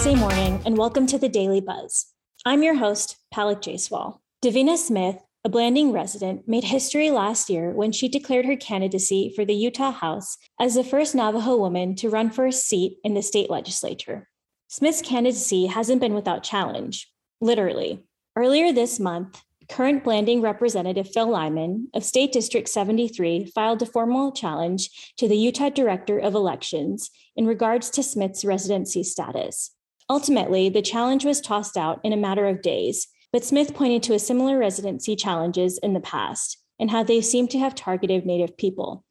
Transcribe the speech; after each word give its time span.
Thursday 0.00 0.18
morning, 0.18 0.62
and 0.64 0.78
welcome 0.78 1.06
to 1.06 1.18
the 1.18 1.28
Daily 1.28 1.60
Buzz. 1.60 2.06
I'm 2.46 2.62
your 2.62 2.76
host, 2.76 3.18
Palak 3.34 3.60
Jayswal. 3.60 4.20
Davina 4.42 4.78
Smith, 4.78 5.18
a 5.44 5.50
Blanding 5.50 5.92
resident, 5.92 6.48
made 6.48 6.64
history 6.64 7.10
last 7.10 7.50
year 7.50 7.72
when 7.72 7.92
she 7.92 8.08
declared 8.08 8.46
her 8.46 8.56
candidacy 8.56 9.30
for 9.36 9.44
the 9.44 9.52
Utah 9.52 9.90
House 9.90 10.38
as 10.58 10.74
the 10.74 10.82
first 10.82 11.14
Navajo 11.14 11.54
woman 11.58 11.94
to 11.96 12.08
run 12.08 12.30
for 12.30 12.46
a 12.46 12.52
seat 12.52 12.96
in 13.04 13.12
the 13.12 13.20
state 13.20 13.50
legislature. 13.50 14.26
Smith's 14.68 15.02
candidacy 15.02 15.66
hasn't 15.66 16.00
been 16.00 16.14
without 16.14 16.42
challenge, 16.42 17.12
literally. 17.42 18.02
Earlier 18.34 18.72
this 18.72 18.98
month, 18.98 19.42
current 19.68 20.02
Blanding 20.02 20.40
Representative 20.40 21.10
Phil 21.12 21.28
Lyman 21.28 21.88
of 21.92 22.04
State 22.04 22.32
District 22.32 22.70
73 22.70 23.52
filed 23.54 23.82
a 23.82 23.86
formal 23.86 24.32
challenge 24.32 25.12
to 25.18 25.28
the 25.28 25.36
Utah 25.36 25.68
Director 25.68 26.18
of 26.18 26.34
Elections 26.34 27.10
in 27.36 27.44
regards 27.44 27.90
to 27.90 28.02
Smith's 28.02 28.46
residency 28.46 29.02
status. 29.02 29.72
Ultimately, 30.10 30.68
the 30.68 30.82
challenge 30.82 31.24
was 31.24 31.40
tossed 31.40 31.78
out 31.78 32.00
in 32.04 32.12
a 32.12 32.18
matter 32.18 32.46
of 32.46 32.60
days 32.60 33.06
but 33.32 33.44
Smith 33.44 33.74
pointed 33.74 34.02
to 34.04 34.14
a 34.14 34.18
similar 34.18 34.58
residency 34.58 35.14
challenges 35.14 35.78
in 35.78 35.94
the 35.94 36.00
past 36.00 36.58
and 36.78 36.90
how 36.90 37.02
they 37.02 37.20
seem 37.20 37.46
to 37.48 37.58
have 37.58 37.74
targeted 37.74 38.26
Native 38.26 38.56
people. 38.56 39.04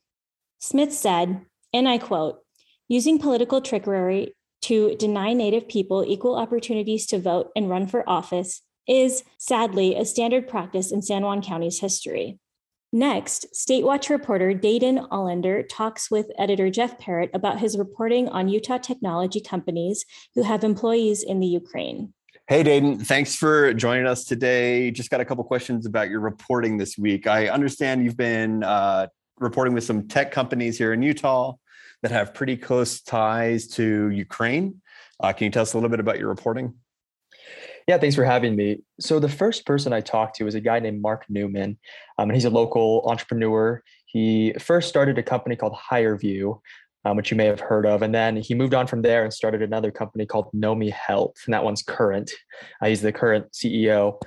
Smith 0.59 0.91
said, 0.91 1.45
and 1.73 1.87
I 1.87 1.97
quote, 1.97 2.39
using 2.87 3.19
political 3.19 3.61
trickery 3.61 4.35
to 4.63 4.95
deny 4.95 5.33
Native 5.33 5.69
people 5.69 6.03
equal 6.05 6.35
opportunities 6.35 7.05
to 7.07 7.19
vote 7.19 7.51
and 7.55 7.69
run 7.69 7.87
for 7.87 8.07
office 8.09 8.61
is, 8.87 9.23
sadly, 9.37 9.95
a 9.95 10.03
standard 10.03 10.47
practice 10.47 10.91
in 10.91 11.01
San 11.01 11.21
Juan 11.21 11.41
County's 11.41 11.79
history. 11.79 12.39
Next, 12.91 13.55
State 13.55 13.83
Watch 13.85 14.09
reporter 14.09 14.51
Daedan 14.51 15.07
Olander 15.09 15.63
talks 15.69 16.09
with 16.09 16.31
editor 16.39 16.71
Jeff 16.71 16.97
Parrott 16.97 17.29
about 17.35 17.59
his 17.59 17.77
reporting 17.77 18.27
on 18.29 18.49
Utah 18.49 18.79
technology 18.79 19.39
companies 19.39 20.05
who 20.33 20.41
have 20.41 20.63
employees 20.63 21.21
in 21.21 21.39
the 21.39 21.45
Ukraine. 21.45 22.13
Hey, 22.47 22.63
Daedan, 22.63 23.05
thanks 23.05 23.35
for 23.35 23.75
joining 23.75 24.07
us 24.07 24.25
today. 24.25 24.89
Just 24.89 25.11
got 25.11 25.21
a 25.21 25.25
couple 25.25 25.43
questions 25.43 25.85
about 25.85 26.09
your 26.09 26.19
reporting 26.19 26.79
this 26.79 26.97
week. 26.97 27.27
I 27.27 27.49
understand 27.49 28.03
you've 28.03 28.17
been 28.17 28.63
uh, 28.63 29.05
reporting 29.37 29.75
with 29.75 29.83
some 29.83 30.07
tech 30.07 30.31
companies 30.31 30.75
here 30.75 30.91
in 30.91 31.03
Utah 31.03 31.53
that 32.01 32.09
have 32.09 32.33
pretty 32.33 32.57
close 32.57 33.01
ties 33.01 33.67
to 33.67 34.09
Ukraine. 34.09 34.81
Uh, 35.19 35.31
can 35.31 35.45
you 35.45 35.51
tell 35.51 35.61
us 35.61 35.73
a 35.73 35.77
little 35.77 35.89
bit 35.91 35.99
about 35.99 36.17
your 36.17 36.29
reporting? 36.29 36.73
Yeah, 37.89 37.97
thanks 37.97 38.15
for 38.15 38.23
having 38.23 38.55
me. 38.55 38.83
So, 38.99 39.17
the 39.17 39.27
first 39.27 39.65
person 39.65 39.93
I 39.93 40.01
talked 40.01 40.35
to 40.35 40.43
was 40.43 40.53
a 40.53 40.61
guy 40.61 40.77
named 40.77 41.01
Mark 41.01 41.25
Newman, 41.27 41.79
um, 42.19 42.29
and 42.29 42.33
he's 42.33 42.45
a 42.45 42.51
local 42.51 43.03
entrepreneur. 43.07 43.81
He 44.05 44.53
first 44.59 44.89
started 44.89 45.17
a 45.17 45.23
company 45.23 45.55
called 45.55 45.75
HireVue, 45.91 46.59
um, 47.05 47.17
which 47.17 47.31
you 47.31 47.37
may 47.37 47.45
have 47.45 47.59
heard 47.59 47.87
of. 47.87 48.03
And 48.03 48.13
then 48.13 48.37
he 48.37 48.53
moved 48.53 48.75
on 48.75 48.85
from 48.85 49.01
there 49.01 49.23
and 49.23 49.33
started 49.33 49.63
another 49.63 49.89
company 49.89 50.27
called 50.27 50.51
Nomi 50.53 50.91
Health, 50.91 51.33
and 51.47 51.53
that 51.55 51.63
one's 51.63 51.81
current. 51.81 52.29
Uh, 52.79 52.89
he's 52.89 53.01
the 53.01 53.11
current 53.11 53.51
CEO. 53.53 54.19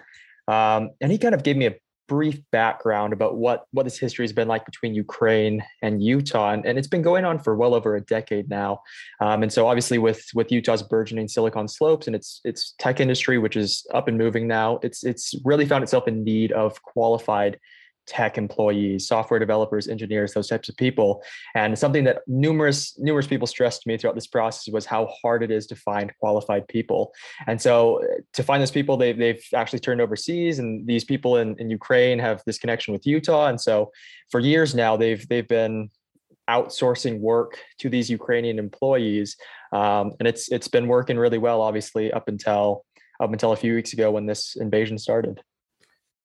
Um, 0.48 0.90
and 1.00 1.12
he 1.12 1.18
kind 1.18 1.32
of 1.32 1.44
gave 1.44 1.56
me 1.56 1.66
a 1.66 1.76
brief 2.08 2.40
background 2.50 3.12
about 3.12 3.36
what 3.36 3.64
what 3.72 3.84
this 3.84 3.98
history 3.98 4.24
has 4.24 4.32
been 4.32 4.48
like 4.48 4.64
between 4.64 4.94
Ukraine 4.94 5.62
and 5.82 6.02
Utah, 6.02 6.52
and, 6.52 6.64
and 6.66 6.78
it's 6.78 6.88
been 6.88 7.02
going 7.02 7.24
on 7.24 7.38
for 7.38 7.56
well 7.56 7.74
over 7.74 7.96
a 7.96 8.00
decade 8.00 8.48
now. 8.48 8.80
Um, 9.20 9.42
and 9.42 9.52
so, 9.52 9.66
obviously, 9.66 9.98
with 9.98 10.24
with 10.34 10.52
Utah's 10.52 10.82
burgeoning 10.82 11.28
Silicon 11.28 11.68
Slopes 11.68 12.06
and 12.06 12.16
its 12.16 12.40
its 12.44 12.74
tech 12.78 13.00
industry, 13.00 13.38
which 13.38 13.56
is 13.56 13.86
up 13.94 14.08
and 14.08 14.18
moving 14.18 14.46
now, 14.46 14.78
it's 14.82 15.04
it's 15.04 15.34
really 15.44 15.66
found 15.66 15.82
itself 15.82 16.08
in 16.08 16.24
need 16.24 16.52
of 16.52 16.80
qualified 16.82 17.58
tech 18.06 18.36
employees, 18.36 19.06
software 19.06 19.38
developers, 19.38 19.88
engineers, 19.88 20.32
those 20.34 20.48
types 20.48 20.68
of 20.68 20.76
people. 20.76 21.22
And 21.54 21.78
something 21.78 22.04
that 22.04 22.22
numerous 22.26 22.98
numerous 22.98 23.26
people 23.26 23.46
stressed 23.46 23.82
to 23.82 23.88
me 23.88 23.96
throughout 23.96 24.14
this 24.14 24.26
process 24.26 24.72
was 24.72 24.86
how 24.86 25.08
hard 25.22 25.42
it 25.42 25.50
is 25.50 25.66
to 25.68 25.76
find 25.76 26.12
qualified 26.18 26.66
people. 26.68 27.12
And 27.46 27.60
so 27.60 28.02
uh, 28.02 28.06
to 28.34 28.42
find 28.42 28.60
those 28.60 28.70
people, 28.70 28.96
they've, 28.96 29.16
they've 29.16 29.44
actually 29.54 29.80
turned 29.80 30.00
overseas 30.00 30.58
and 30.58 30.86
these 30.86 31.04
people 31.04 31.36
in, 31.36 31.56
in 31.58 31.70
Ukraine 31.70 32.18
have 32.18 32.42
this 32.46 32.58
connection 32.58 32.92
with 32.92 33.06
Utah. 33.06 33.46
And 33.48 33.60
so 33.60 33.92
for 34.30 34.40
years 34.40 34.74
now, 34.74 34.96
they've 34.96 35.26
they've 35.28 35.48
been 35.48 35.90
outsourcing 36.50 37.20
work 37.20 37.58
to 37.78 37.88
these 37.88 38.10
Ukrainian 38.10 38.58
employees. 38.58 39.36
Um, 39.72 40.12
and 40.18 40.26
it's 40.26 40.50
it's 40.50 40.68
been 40.68 40.88
working 40.88 41.16
really 41.16 41.38
well, 41.38 41.60
obviously, 41.60 42.12
up 42.12 42.28
until 42.28 42.84
up 43.22 43.32
until 43.32 43.52
a 43.52 43.56
few 43.56 43.74
weeks 43.74 43.92
ago 43.92 44.10
when 44.10 44.26
this 44.26 44.56
invasion 44.56 44.98
started. 44.98 45.40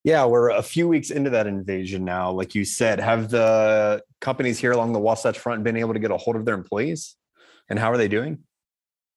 Yeah, 0.08 0.24
we're 0.24 0.52
a 0.52 0.64
few 0.64 0.88
weeks 0.88 1.10
into 1.10 1.32
that 1.32 1.48
invasion 1.48 2.06
now. 2.06 2.32
Like 2.32 2.56
you 2.56 2.64
said, 2.64 3.02
have 3.02 3.30
the 3.30 4.02
companies 4.22 4.58
here 4.58 4.72
along 4.72 4.94
the 4.94 5.02
Wasatch 5.02 5.38
Front 5.38 5.66
been 5.66 5.76
able 5.76 5.92
to 5.92 6.00
get 6.00 6.12
a 6.12 6.16
hold 6.16 6.38
of 6.38 6.46
their 6.46 6.56
employees? 6.56 7.18
And 7.70 7.78
how 7.78 7.92
are 7.92 7.98
they 7.98 8.08
doing? 8.08 8.38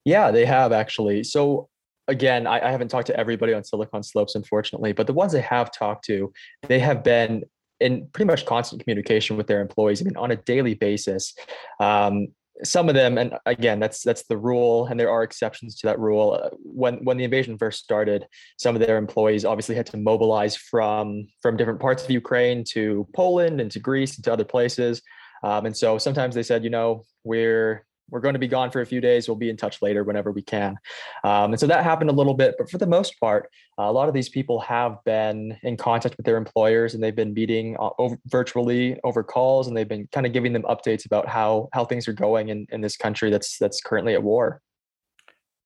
Yeah, 0.05 0.33
they 0.33 0.45
have 0.45 0.73
actually. 0.73 1.23
So 1.23 1.69
again, 2.09 2.49
I, 2.49 2.67
I 2.67 2.73
haven't 2.73 2.89
talked 2.89 3.07
to 3.07 3.17
everybody 3.17 3.55
on 3.55 3.63
Silicon 3.63 4.03
Slopes, 4.03 4.35
unfortunately, 4.35 4.91
but 4.91 5.07
the 5.07 5.13
ones 5.13 5.33
I 5.33 5.43
have 5.43 5.71
talked 5.71 6.07
to, 6.07 6.33
they 6.67 6.81
have 6.81 7.05
been 7.05 7.45
in 7.79 8.09
pretty 8.09 8.27
much 8.27 8.45
constant 8.45 8.83
communication 8.83 9.37
with 9.37 9.47
their 9.47 9.61
employees. 9.61 10.03
I 10.03 10.07
mean, 10.07 10.17
on 10.17 10.33
a 10.33 10.37
daily 10.37 10.75
basis. 10.75 11.37
Um, 11.79 12.35
some 12.65 12.89
of 12.89 12.95
them 12.95 13.19
and 13.19 13.35
again 13.47 13.79
that's 13.81 14.03
that's 14.03 14.25
the 14.25 14.37
rule 14.37 14.87
and 14.87 14.99
there 14.99 15.11
are 15.11 15.23
exceptions 15.23 15.77
to 15.77 15.87
that 15.87 15.99
rule. 15.99 16.39
Uh, 16.43 16.51
when 16.63 16.97
when 17.05 17.17
the 17.17 17.25
invasion 17.25 17.57
first 17.59 17.83
started 17.83 18.27
some 18.59 18.75
of 18.75 18.81
their 18.81 18.99
employees 18.99 19.45
obviously 19.45 19.75
had 19.75 19.87
to 19.87 19.97
mobilize 19.97 20.57
from 20.57 21.27
from 21.43 21.57
different 21.57 21.81
parts 21.81 22.05
of 22.05 22.11
ukraine 22.11 22.65
to 22.65 23.07
poland 23.15 23.61
and 23.61 23.71
to 23.71 23.81
greece 23.81 24.17
and 24.17 24.25
to 24.25 24.33
other 24.33 24.45
places. 24.45 25.03
Um, 25.43 25.65
and 25.67 25.77
so 25.77 25.99
sometimes 25.99 26.35
they 26.35 26.43
said 26.43 26.65
you 26.65 26.71
know 26.71 27.05
we're 27.25 27.87
we're 28.11 28.21
going 28.21 28.35
to 28.35 28.39
be 28.39 28.49
gone 28.49 28.71
for 28.71 28.81
a 28.81 28.87
few 28.87 29.01
days. 29.01 29.29
We'll 29.29 29.37
be 29.37 29.51
in 29.51 29.57
touch 29.57 29.83
later 29.83 30.05
whenever 30.05 30.31
we 30.31 30.43
can. 30.43 30.77
Um, 31.25 31.53
and 31.53 31.61
so 31.61 31.67
that 31.67 31.85
happened 31.85 32.11
a 32.11 32.13
little 32.13 32.35
bit, 32.35 32.55
but 32.59 32.71
for 32.71 32.79
the 32.79 32.87
most 32.87 33.19
part, 33.21 33.51
uh, 33.79 33.85
a 33.85 33.93
lot 33.93 34.09
of 34.09 34.15
these 34.15 34.29
people 34.29 34.61
have 34.61 34.97
been 35.05 35.57
in 35.63 35.77
contact 35.77 36.17
with 36.17 36.27
their 36.27 36.37
employers 36.37 36.95
and 36.95 37.03
they've 37.03 37.17
been 37.17 37.33
meeting 37.33 37.77
uh, 37.81 37.91
over, 37.99 38.17
virtually 38.27 38.99
over 39.05 39.23
calls 39.23 39.69
and 39.69 39.77
they've 39.77 39.89
been 39.89 40.09
kind 40.13 40.27
of 40.27 40.33
giving 40.33 40.53
them 40.53 40.63
updates 40.63 41.07
about 41.07 41.29
how 41.29 41.69
how 41.73 41.85
things 41.85 42.07
are 42.09 42.13
going 42.13 42.49
in, 42.49 42.67
in 42.71 42.81
this 42.81 42.97
country 42.97 43.31
that's 43.31 43.59
that's 43.59 43.81
currently 43.81 44.15
at 44.15 44.23
war. 44.23 44.61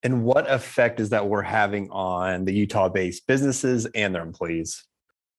And 0.03 0.23
what 0.23 0.51
effect 0.51 1.01
is 1.01 1.09
that 1.11 1.29
we're 1.29 1.43
having 1.43 1.91
on 1.91 2.45
the 2.45 2.53
Utah-based 2.53 3.27
businesses 3.27 3.87
and 3.95 4.15
their 4.15 4.23
employees? 4.23 4.85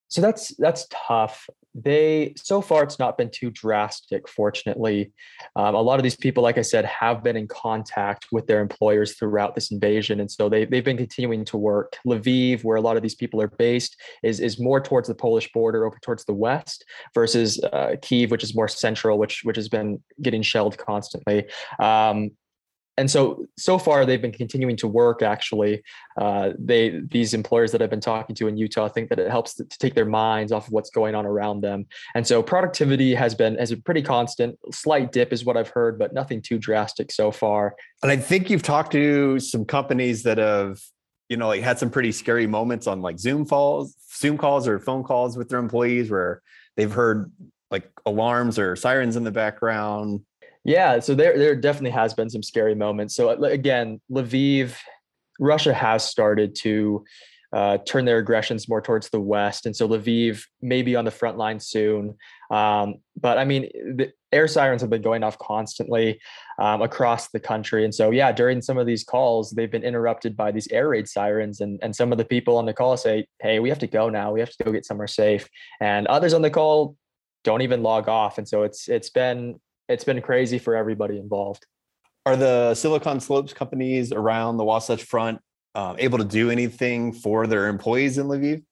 So 0.08 0.22
that's 0.22 0.56
that's 0.58 0.88
tough 0.90 1.48
they 1.76 2.34
so 2.38 2.62
far 2.62 2.84
it's 2.84 3.00
not 3.00 3.18
been 3.18 3.30
too 3.30 3.52
drastic 3.52 4.30
fortunately. 4.30 5.12
Um, 5.58 5.76
a 5.76 5.82
lot 5.82 6.00
of 6.00 6.04
these 6.04 6.16
people 6.16 6.42
like 6.42 6.58
i 6.58 6.62
said 6.62 6.86
have 6.86 7.22
been 7.22 7.36
in 7.36 7.48
contact 7.48 8.28
with 8.32 8.48
their 8.48 8.62
employers 8.62 9.16
throughout 9.16 9.56
this 9.56 9.72
invasion 9.72 10.22
and 10.22 10.32
so 10.32 10.48
they, 10.48 10.64
they've 10.66 10.86
been 10.86 10.98
continuing 10.98 11.44
to 11.46 11.58
work. 11.58 11.98
Lviv 12.08 12.64
where 12.64 12.78
a 12.78 12.82
lot 12.82 12.96
of 12.96 13.04
these 13.04 13.16
people 13.16 13.42
are 13.42 13.50
based 13.50 14.00
is, 14.24 14.40
is 14.40 14.60
more 14.60 14.80
towards 14.80 15.08
the 15.10 15.16
polish 15.16 15.52
border 15.52 15.86
over 15.86 15.98
towards 16.02 16.24
the 16.26 16.34
west 16.34 16.86
versus 17.14 17.62
uh, 17.74 17.96
kiev 18.02 18.32
which 18.32 18.44
is 18.44 18.56
more 18.56 18.70
central 18.70 19.18
which 19.18 19.42
which 19.44 19.58
has 19.58 19.68
been 19.68 20.02
getting 20.22 20.42
shelled 20.42 20.78
constantly. 20.78 21.46
Um, 21.80 22.32
and 22.98 23.10
so 23.12 23.46
so 23.58 23.78
far 23.78 24.06
they've 24.06 24.22
been 24.22 24.32
continuing 24.32 24.76
to 24.78 24.88
work 24.88 25.22
actually. 25.22 25.84
Uh, 26.20 26.52
they 26.58 27.02
these 27.12 27.34
employers 27.34 27.72
that 27.72 27.82
i've 27.82 27.90
been 27.90 28.00
talking 28.00 28.36
to 28.36 28.48
in 28.48 28.58
utah 28.58 28.88
think 28.88 29.10
that 29.10 29.20
it 29.20 29.30
helps 29.30 29.56
to, 29.56 29.66
take 29.66 29.96
their 29.96 30.06
minds 30.06 30.52
off 30.52 30.68
of 30.68 30.74
what's 30.74 30.90
going 30.90 31.16
on 31.16 31.26
around 31.26 31.62
them. 31.62 31.86
And 32.14 32.26
so 32.26 32.42
productivity 32.42 33.14
has 33.16 33.36
been 33.36 33.58
has 33.58 33.72
been 33.72 33.82
pretty 33.82 34.02
constant. 34.02 34.58
Slight 34.72 35.12
dip 35.12 35.34
is 35.34 35.46
what 35.46 35.58
i've 35.58 35.70
heard 35.70 36.00
but 36.00 36.14
nothing 36.14 36.42
too 36.42 36.58
drastic 36.58 37.12
so 37.12 37.32
far. 37.32 37.76
And 38.04 38.12
i 38.12 38.18
think 38.18 38.50
you've 38.50 38.64
talked 38.64 38.92
to 38.94 39.40
some 39.40 39.66
companies 39.66 40.24
that 40.24 40.38
have 40.38 40.80
you 41.30 41.38
know 41.38 41.48
like 41.48 41.62
had 41.62 41.80
some 41.80 41.90
pretty 41.90 42.12
scary 42.12 42.48
moments 42.48 42.88
on 42.88 43.02
like 43.02 43.20
zoom 43.20 43.46
calls 43.46 43.96
zoom 44.16 44.38
calls 44.38 44.68
or 44.68 44.80
phone 44.80 45.04
calls 45.04 45.38
with 45.38 45.50
their 45.50 45.60
employees 45.60 46.10
where 46.10 46.42
they've 46.78 46.92
heard 46.92 47.32
like 47.72 47.90
alarms 48.06 48.60
or 48.60 48.76
sirens 48.76 49.16
in 49.16 49.24
the 49.24 49.32
background 49.32 50.22
yeah, 50.66 51.00
so 51.00 51.14
there 51.14 51.38
there 51.38 51.56
definitely 51.56 51.92
has 51.92 52.16
been 52.16 52.30
some 52.30 52.42
scary 52.42 52.74
moments. 52.74 53.16
So 53.16 53.30
again, 53.44 54.02
Lviv, 54.12 54.76
Russia 55.40 55.74
has 55.74 56.04
started 56.04 56.56
to 56.62 57.06
uh, 57.54 57.78
turn 57.86 58.04
their 58.04 58.18
aggressions 58.18 58.68
more 58.68 58.82
towards 58.82 59.10
the 59.10 59.20
west, 59.20 59.68
and 59.68 59.76
so 59.76 59.88
Lviv 59.88 60.42
may 60.64 60.82
be 60.82 60.96
on 60.96 61.06
the 61.06 61.12
front 61.12 61.38
line 61.38 61.60
soon. 61.60 62.18
Um, 62.50 62.96
but 63.16 63.38
I 63.38 63.46
mean, 63.46 63.70
the 63.96 64.12
air 64.32 64.48
sirens 64.48 64.82
have 64.82 64.90
been 64.90 65.04
going 65.04 65.24
off 65.24 65.38
constantly 65.38 66.20
um, 66.60 66.82
across 66.82 67.30
the 67.30 67.40
country, 67.40 67.86
and 67.86 67.94
so 67.94 68.10
yeah, 68.10 68.32
during 68.32 68.60
some 68.64 68.80
of 68.80 68.88
these 68.88 69.04
calls, 69.04 69.52
they've 69.52 69.72
been 69.72 69.84
interrupted 69.84 70.36
by 70.36 70.52
these 70.52 70.68
air 70.70 70.90
raid 70.90 71.08
sirens, 71.08 71.62
and 71.62 71.80
and 71.84 71.96
some 71.96 72.12
of 72.12 72.18
the 72.18 72.26
people 72.26 72.58
on 72.58 72.66
the 72.66 72.74
call 72.74 72.98
say, 72.98 73.28
"Hey, 73.40 73.60
we 73.60 73.70
have 73.70 73.80
to 73.80 73.88
go 73.88 74.10
now. 74.10 74.32
We 74.32 74.40
have 74.40 74.50
to 74.50 74.64
go 74.64 74.72
get 74.72 74.86
somewhere 74.86 75.08
safe," 75.08 75.48
and 75.80 76.08
others 76.08 76.34
on 76.34 76.42
the 76.42 76.50
call 76.50 76.98
don't 77.44 77.62
even 77.62 77.84
log 77.84 78.10
off, 78.10 78.40
and 78.40 78.48
so 78.48 78.64
it's 78.64 78.90
it's 78.90 79.12
been 79.12 79.60
it's 79.88 80.04
been 80.04 80.22
crazy 80.22 80.60
for 80.60 80.76
everybody 80.76 81.18
involved. 81.18 81.66
Are 82.26 82.36
the 82.36 82.74
Silicon 82.74 83.20
Slopes 83.20 83.54
companies 83.54 84.12
around 84.12 84.58
the 84.58 84.64
Wasatch 84.64 85.04
Front 85.04 85.40
uh, 85.76 85.96
able 86.00 86.18
to 86.18 86.26
do 86.26 86.50
anything 86.50 87.14
for 87.14 87.46
their 87.46 87.68
employees 87.68 88.18
in 88.18 88.28
Lviv? 88.28 88.64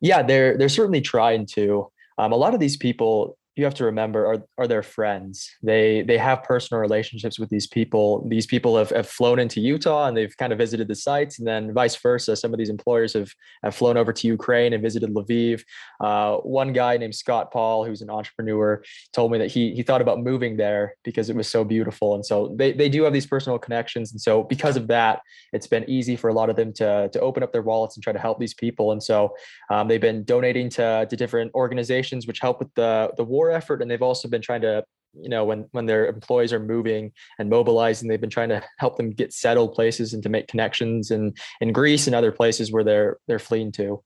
Yeah, 0.00 0.22
they're 0.22 0.56
they're 0.56 0.68
certainly 0.68 1.00
trying 1.00 1.46
to. 1.54 1.90
Um, 2.18 2.32
a 2.32 2.36
lot 2.36 2.54
of 2.54 2.60
these 2.60 2.76
people 2.76 3.36
you 3.54 3.64
have 3.64 3.74
to 3.74 3.84
remember 3.84 4.26
are 4.26 4.42
are 4.56 4.66
their 4.66 4.82
friends. 4.82 5.50
They 5.62 6.02
they 6.02 6.16
have 6.16 6.42
personal 6.42 6.80
relationships 6.80 7.38
with 7.38 7.50
these 7.50 7.66
people. 7.66 8.26
These 8.28 8.46
people 8.46 8.78
have, 8.78 8.90
have 8.90 9.06
flown 9.06 9.38
into 9.38 9.60
Utah 9.60 10.06
and 10.06 10.16
they've 10.16 10.34
kind 10.38 10.52
of 10.52 10.58
visited 10.58 10.88
the 10.88 10.94
sites, 10.94 11.38
and 11.38 11.46
then 11.46 11.74
vice 11.74 11.96
versa. 11.96 12.34
Some 12.34 12.54
of 12.54 12.58
these 12.58 12.70
employers 12.70 13.12
have 13.12 13.30
have 13.62 13.74
flown 13.74 13.98
over 13.98 14.12
to 14.12 14.26
Ukraine 14.26 14.72
and 14.72 14.82
visited 14.82 15.10
Lviv. 15.10 15.62
Uh, 16.00 16.36
one 16.38 16.72
guy 16.72 16.96
named 16.96 17.14
Scott 17.14 17.52
Paul, 17.52 17.84
who's 17.84 18.00
an 18.00 18.08
entrepreneur, 18.08 18.82
told 19.12 19.30
me 19.30 19.38
that 19.38 19.50
he 19.50 19.74
he 19.74 19.82
thought 19.82 20.00
about 20.00 20.20
moving 20.20 20.56
there 20.56 20.94
because 21.04 21.28
it 21.28 21.36
was 21.36 21.48
so 21.48 21.62
beautiful. 21.62 22.14
And 22.14 22.24
so 22.24 22.54
they 22.56 22.72
they 22.72 22.88
do 22.88 23.02
have 23.02 23.12
these 23.12 23.26
personal 23.26 23.58
connections, 23.58 24.12
and 24.12 24.20
so 24.20 24.44
because 24.44 24.76
of 24.76 24.86
that, 24.88 25.20
it's 25.52 25.66
been 25.66 25.88
easy 25.90 26.16
for 26.16 26.30
a 26.30 26.34
lot 26.34 26.48
of 26.48 26.56
them 26.56 26.72
to 26.74 27.10
to 27.12 27.20
open 27.20 27.42
up 27.42 27.52
their 27.52 27.62
wallets 27.62 27.96
and 27.96 28.02
try 28.02 28.14
to 28.14 28.18
help 28.18 28.38
these 28.38 28.54
people. 28.54 28.92
And 28.92 29.02
so 29.02 29.34
um, 29.70 29.88
they've 29.88 30.00
been 30.00 30.24
donating 30.24 30.70
to 30.70 31.06
to 31.08 31.16
different 31.16 31.52
organizations 31.54 32.26
which 32.26 32.40
help 32.40 32.58
with 32.58 32.72
the 32.76 33.10
the 33.18 33.24
war 33.24 33.41
effort, 33.50 33.82
and 33.82 33.90
they've 33.90 34.02
also 34.02 34.28
been 34.28 34.42
trying 34.42 34.62
to 34.62 34.84
you 35.14 35.28
know 35.28 35.44
when 35.44 35.66
when 35.72 35.86
their 35.86 36.06
employees 36.06 36.52
are 36.52 36.58
moving 36.58 37.12
and 37.38 37.50
mobilizing 37.50 38.08
they've 38.08 38.20
been 38.20 38.30
trying 38.30 38.48
to 38.48 38.62
help 38.78 38.96
them 38.96 39.10
get 39.10 39.32
settled 39.32 39.74
places 39.74 40.14
and 40.14 40.22
to 40.22 40.28
make 40.28 40.48
connections 40.48 41.10
in 41.10 41.34
in 41.60 41.72
greece 41.72 42.06
and 42.06 42.16
other 42.16 42.32
places 42.32 42.72
where 42.72 42.84
they're 42.84 43.18
they're 43.26 43.38
fleeing 43.38 43.72
to. 43.72 44.02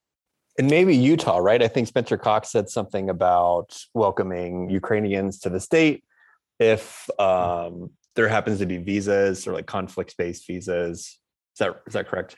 And 0.59 0.71
maybe 0.71 0.97
utah 0.97 1.39
right? 1.39 1.63
I 1.63 1.69
think 1.69 1.87
spencer 1.87 2.17
cox 2.17 2.51
said 2.51 2.69
something 2.69 3.11
about 3.11 3.79
welcoming 3.95 4.71
ukrainians 4.71 5.39
to 5.41 5.51
the 5.51 5.61
state 5.61 6.03
if 6.59 7.09
um, 7.21 7.91
there 8.15 8.29
happens 8.29 8.59
to 8.59 8.67
be 8.67 8.79
visas 8.79 9.47
or 9.47 9.53
like 9.53 9.67
conflict-based 9.67 10.47
visas. 10.47 10.99
Is 10.99 11.59
that 11.59 11.83
is 11.87 11.93
that 11.93 12.09
correct? 12.09 12.37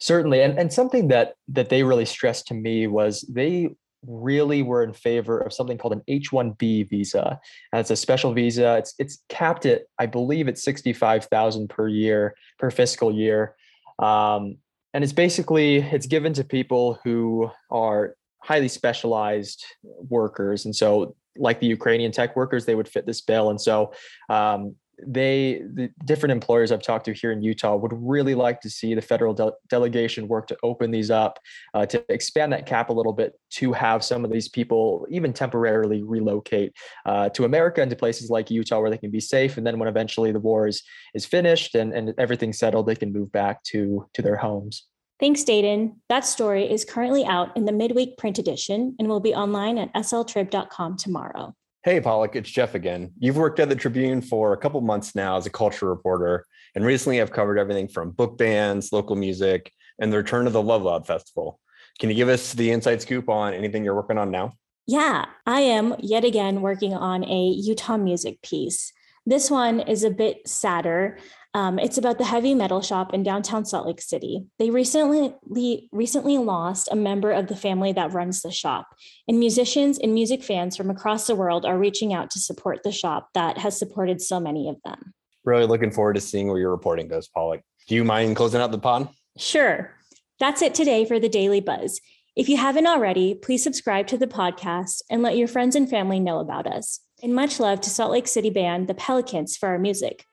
Certainly. 0.00 0.42
And, 0.42 0.58
and 0.58 0.72
something 0.72 1.08
that 1.08 1.34
that 1.48 1.68
they 1.68 1.82
really 1.82 2.06
stressed 2.06 2.48
to 2.48 2.54
me 2.54 2.86
was 2.86 3.22
they 3.22 3.70
really 4.06 4.62
were 4.62 4.82
in 4.82 4.92
favor 4.92 5.38
of 5.38 5.52
something 5.52 5.78
called 5.78 5.92
an 5.92 6.02
H-1B 6.08 6.88
visa. 6.88 7.38
And 7.72 7.80
it's 7.80 7.90
a 7.90 7.96
special 7.96 8.32
visa. 8.32 8.76
It's 8.78 8.94
it's 8.98 9.22
capped 9.28 9.66
at 9.66 9.82
I 9.98 10.06
believe 10.06 10.48
it's 10.48 10.62
65,000 10.62 11.68
per 11.68 11.88
year 11.88 12.34
per 12.58 12.70
fiscal 12.70 13.12
year. 13.12 13.54
Um, 13.98 14.56
and 14.94 15.04
it's 15.04 15.12
basically 15.12 15.76
it's 15.76 16.06
given 16.06 16.32
to 16.34 16.44
people 16.44 16.98
who 17.04 17.50
are 17.70 18.16
highly 18.42 18.68
specialized 18.68 19.64
workers 19.84 20.64
and 20.64 20.74
so 20.74 21.14
like 21.36 21.60
the 21.60 21.66
Ukrainian 21.66 22.10
tech 22.10 22.34
workers 22.36 22.64
they 22.64 22.74
would 22.74 22.88
fit 22.88 23.06
this 23.06 23.20
bill 23.20 23.50
and 23.50 23.60
so 23.60 23.92
um, 24.30 24.74
they 25.06 25.62
the 25.74 25.90
different 26.04 26.32
employers 26.32 26.72
I've 26.72 26.82
talked 26.82 27.04
to 27.06 27.12
here 27.12 27.32
in 27.32 27.42
Utah 27.42 27.76
would 27.76 27.92
really 27.94 28.34
like 28.34 28.60
to 28.62 28.70
see 28.70 28.94
the 28.94 29.02
federal 29.02 29.34
de- 29.34 29.52
delegation 29.68 30.28
work 30.28 30.46
to 30.48 30.56
open 30.62 30.90
these 30.90 31.10
up 31.10 31.38
uh, 31.74 31.86
to 31.86 32.04
expand 32.12 32.52
that 32.52 32.66
cap 32.66 32.90
a 32.90 32.92
little 32.92 33.12
bit 33.12 33.38
to 33.50 33.72
have 33.72 34.04
some 34.04 34.24
of 34.24 34.30
these 34.30 34.48
people 34.48 35.06
even 35.10 35.32
temporarily 35.32 36.02
relocate 36.02 36.74
uh, 37.06 37.28
to 37.30 37.44
America 37.44 37.80
and 37.80 37.90
to 37.90 37.96
places 37.96 38.30
like 38.30 38.50
Utah 38.50 38.80
where 38.80 38.90
they 38.90 38.98
can 38.98 39.10
be 39.10 39.20
safe 39.20 39.56
and 39.56 39.66
then 39.66 39.78
when 39.78 39.88
eventually 39.88 40.32
the 40.32 40.40
war 40.40 40.66
is 40.66 40.82
is 41.14 41.24
finished 41.24 41.74
and, 41.74 41.92
and 41.92 42.14
everything's 42.18 42.58
settled 42.58 42.86
they 42.86 42.96
can 42.96 43.12
move 43.12 43.30
back 43.32 43.62
to 43.64 44.06
to 44.14 44.22
their 44.22 44.36
homes. 44.36 44.86
Thanks, 45.20 45.44
Daedan. 45.44 45.96
That 46.08 46.24
story 46.24 46.70
is 46.70 46.82
currently 46.82 47.26
out 47.26 47.54
in 47.54 47.66
the 47.66 47.72
midweek 47.72 48.16
print 48.16 48.38
edition 48.38 48.96
and 48.98 49.06
will 49.06 49.20
be 49.20 49.34
online 49.34 49.76
at 49.76 49.92
sltrib.com 49.92 50.96
tomorrow. 50.96 51.54
Hey, 51.82 51.98
Palak, 51.98 52.36
it's 52.36 52.50
Jeff 52.50 52.74
again. 52.74 53.14
You've 53.18 53.38
worked 53.38 53.58
at 53.58 53.70
the 53.70 53.74
Tribune 53.74 54.20
for 54.20 54.52
a 54.52 54.56
couple 54.58 54.82
months 54.82 55.14
now 55.14 55.38
as 55.38 55.46
a 55.46 55.50
culture 55.50 55.88
reporter, 55.88 56.44
and 56.74 56.84
recently 56.84 57.22
I've 57.22 57.32
covered 57.32 57.58
everything 57.58 57.88
from 57.88 58.10
book 58.10 58.36
bans, 58.36 58.92
local 58.92 59.16
music, 59.16 59.72
and 59.98 60.12
the 60.12 60.18
return 60.18 60.46
of 60.46 60.52
the 60.52 60.60
Love 60.60 60.82
Loud 60.82 61.06
Festival. 61.06 61.58
Can 61.98 62.10
you 62.10 62.16
give 62.16 62.28
us 62.28 62.52
the 62.52 62.70
inside 62.70 63.00
scoop 63.00 63.30
on 63.30 63.54
anything 63.54 63.82
you're 63.82 63.94
working 63.94 64.18
on 64.18 64.30
now? 64.30 64.52
Yeah, 64.86 65.24
I 65.46 65.60
am 65.60 65.96
yet 66.00 66.22
again 66.22 66.60
working 66.60 66.92
on 66.92 67.24
a 67.24 67.48
Utah 67.48 67.96
music 67.96 68.42
piece. 68.42 68.92
This 69.26 69.50
one 69.50 69.80
is 69.80 70.02
a 70.02 70.10
bit 70.10 70.48
sadder. 70.48 71.18
Um, 71.52 71.78
it's 71.78 71.98
about 71.98 72.18
the 72.18 72.24
heavy 72.24 72.54
metal 72.54 72.80
shop 72.80 73.12
in 73.12 73.22
downtown 73.22 73.64
Salt 73.64 73.86
Lake 73.86 74.00
City. 74.00 74.46
They 74.58 74.70
recently 74.70 75.34
recently 75.92 76.38
lost 76.38 76.88
a 76.90 76.96
member 76.96 77.30
of 77.32 77.48
the 77.48 77.56
family 77.56 77.92
that 77.92 78.12
runs 78.12 78.40
the 78.40 78.50
shop, 78.50 78.86
and 79.28 79.38
musicians 79.38 79.98
and 79.98 80.14
music 80.14 80.42
fans 80.42 80.76
from 80.76 80.90
across 80.90 81.26
the 81.26 81.34
world 81.34 81.66
are 81.66 81.78
reaching 81.78 82.14
out 82.14 82.30
to 82.30 82.38
support 82.38 82.82
the 82.82 82.92
shop 82.92 83.28
that 83.34 83.58
has 83.58 83.78
supported 83.78 84.22
so 84.22 84.40
many 84.40 84.68
of 84.68 84.76
them. 84.84 85.12
Really 85.44 85.66
looking 85.66 85.90
forward 85.90 86.14
to 86.14 86.20
seeing 86.20 86.48
where 86.48 86.58
your 86.58 86.70
reporting 86.70 87.08
goes, 87.08 87.28
Palak. 87.28 87.62
Do 87.88 87.94
you 87.94 88.04
mind 88.04 88.36
closing 88.36 88.60
out 88.60 88.70
the 88.70 88.78
pod? 88.78 89.08
Sure. 89.36 89.92
That's 90.38 90.62
it 90.62 90.74
today 90.74 91.04
for 91.04 91.18
the 91.18 91.28
Daily 91.28 91.60
Buzz. 91.60 92.00
If 92.36 92.48
you 92.48 92.56
haven't 92.56 92.86
already, 92.86 93.34
please 93.34 93.62
subscribe 93.62 94.06
to 94.08 94.16
the 94.16 94.26
podcast 94.26 95.02
and 95.10 95.22
let 95.22 95.36
your 95.36 95.48
friends 95.48 95.74
and 95.74 95.90
family 95.90 96.20
know 96.20 96.38
about 96.38 96.66
us. 96.66 97.00
And 97.22 97.34
much 97.34 97.60
love 97.60 97.80
to 97.82 97.90
Salt 97.90 98.12
Lake 98.12 98.26
City 98.26 98.50
band 98.50 98.88
The 98.88 98.94
Pelicans 98.94 99.56
for 99.56 99.68
our 99.68 99.78
music. 99.78 100.24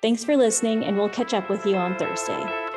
Thanks 0.00 0.24
for 0.24 0.36
listening, 0.36 0.84
and 0.84 0.96
we'll 0.96 1.08
catch 1.08 1.34
up 1.34 1.50
with 1.50 1.66
you 1.66 1.76
on 1.76 1.96
Thursday. 1.98 2.71